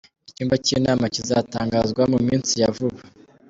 [0.29, 2.99] Icyumba cy’inama kizatangazwa mu minsi ya vuba.